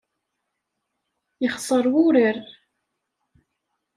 Yexṣeṛ 1.43 1.85
wurar! 1.93 2.37